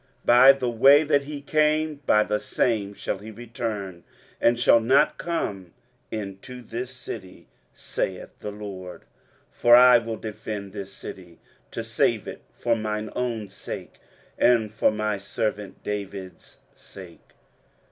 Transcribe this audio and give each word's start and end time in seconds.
23:037:034 0.25 0.25
By 0.25 0.51
the 0.53 0.69
way 0.71 1.03
that 1.03 1.23
he 1.25 1.41
came, 1.41 1.95
by 2.07 2.23
the 2.23 2.39
same 2.39 2.91
shall 2.95 3.19
he 3.19 3.29
return, 3.29 4.03
and 4.41 4.59
shall 4.59 4.79
not 4.79 5.19
come 5.19 5.73
into 6.09 6.63
this 6.63 6.89
city, 6.89 7.45
saith 7.71 8.29
the 8.39 8.49
LORD. 8.49 9.01
23:037:035 9.01 9.07
For 9.51 9.75
I 9.75 9.97
will 9.99 10.17
defend 10.17 10.73
this 10.73 10.91
city 10.91 11.37
to 11.69 11.83
save 11.83 12.27
it 12.27 12.41
for 12.51 12.75
mine 12.75 13.11
own 13.15 13.51
sake, 13.51 13.99
and 14.39 14.73
for 14.73 14.89
my 14.89 15.19
servant 15.19 15.83
David's 15.83 16.57
sake. 16.75 17.33